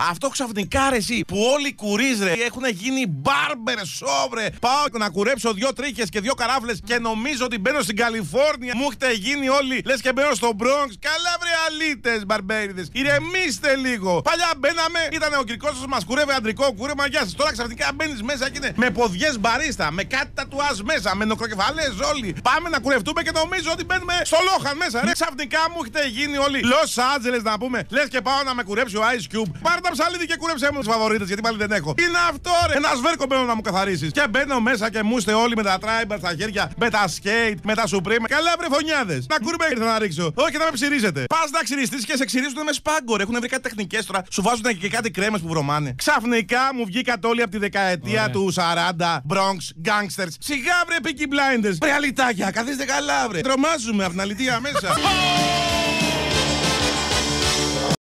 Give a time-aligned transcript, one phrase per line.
[0.00, 4.50] Αυτό ξαφνικά ρε εσύ που όλοι οι κουρί ρε έχουν γίνει μπάρμπερ σόβρε.
[4.60, 8.72] Πάω να κουρέψω δύο τρίχες και δύο καράφλες και νομίζω ότι μπαίνω στην Καλιφόρνια.
[8.76, 10.90] Μου έχετε γίνει όλοι λες και μπαίνω στο Bronx.
[11.08, 12.86] Καλά βρε αλήτες μπαρμπέριδες.
[12.92, 14.22] Ηρεμήστε λίγο.
[14.22, 17.06] Παλιά μπαίναμε, ήταν ο κρικό σα μας κουρεύει αντρικό κούρεμα.
[17.06, 17.34] Γεια σας.
[17.34, 21.86] Τώρα ξαφνικά μπαίνεις μέσα και είναι με ποδιές μπαρίστα, με κάτι τατουάζ μέσα, με νοκροκεφαλέ
[22.12, 22.36] όλοι.
[22.42, 25.00] Πάμε να κουρευτούμε και νομίζω ότι μπαίνουμε στο Λόχαν μέσα.
[25.04, 27.78] Ρε ξαφνικά μου έχετε γίνει όλοι Los Angeles να πούμε.
[27.90, 29.52] Λες και πάω να με κουρέψει ο Ice Cube.
[29.62, 31.94] Πάρε τα ψαλίδι και κούρεψε μου τους φαβορίτες γιατί πάλι δεν έχω.
[31.98, 34.10] Είναι αυτό ρε; Ένα σβέρκο μπαίνω να μου καθαρίσεις.
[34.12, 37.60] Και μπαίνω μέσα και μου είστε όλοι με τα τράιμπερ στα χέρια, με τα skate,
[37.62, 38.24] με τα supreme.
[38.28, 39.26] Καλά βρε φωνιάδες.
[39.28, 40.32] Να κούρμε ήρθα να ρίξω.
[40.34, 41.24] Όχι να με ψυρίζετε.
[41.28, 43.20] Πας να ξυριστεί και σε ξυρίζουν με σπάγκορ.
[43.20, 44.22] Έχουν βρει κάτι τεχνικές τώρα.
[44.30, 45.94] Σου βάζουν και κάτι κρέμες που βρωμάνε.
[45.96, 48.30] Ξαφνικά μου βγήκατε όλοι από τη δεκαετία Ωραία.
[48.30, 49.20] του 40.
[49.28, 50.32] Bronx, gangsters.
[50.38, 51.76] Σιγά βρε Peaky Blinders.
[51.80, 53.40] Βρε αλυτάκια, καθίστε καλά βρε.
[53.40, 54.94] Τρομάζουμε από την αλητία μέσα.